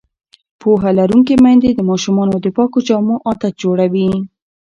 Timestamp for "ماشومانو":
1.89-2.35